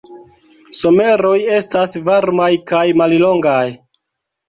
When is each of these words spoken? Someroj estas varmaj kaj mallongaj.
Someroj 0.77 1.35
estas 1.59 1.95
varmaj 2.09 2.51
kaj 2.75 2.83
mallongaj. 3.05 3.65